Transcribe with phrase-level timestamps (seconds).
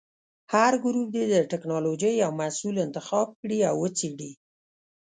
[0.53, 4.31] هر ګروپ دې د ټېکنالوجۍ یو محصول انتخاب کړي او وڅېړي.